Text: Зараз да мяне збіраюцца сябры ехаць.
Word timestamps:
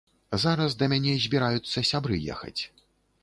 Зараз 0.43 0.75
да 0.79 0.87
мяне 0.93 1.13
збіраюцца 1.27 1.83
сябры 1.91 2.15
ехаць. 2.37 2.57